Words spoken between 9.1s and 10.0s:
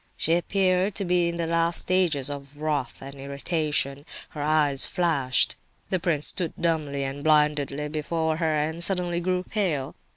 grew pale.